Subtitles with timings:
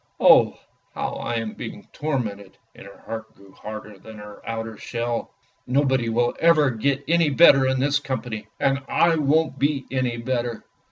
[0.19, 0.57] Oh,
[0.95, 5.29] how I am being tormented!" And her heart grew harder than her outer shell.
[5.67, 8.47] "Nobody will ever get any better in this company!
[8.59, 10.65] and I won't be any better.